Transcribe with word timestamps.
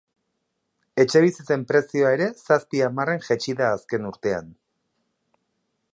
Etxebizitzen 1.03 1.65
prezioa 1.73 2.15
ere 2.17 2.29
zazpi 2.41 2.83
hamarren 2.87 3.23
jaitsi 3.29 3.57
da 3.63 3.71
azken 3.77 4.09
urtean. 4.13 4.51